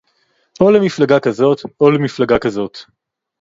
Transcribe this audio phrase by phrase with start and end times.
[0.61, 2.77] או למפלגה כזאת, או למפלגה כזאת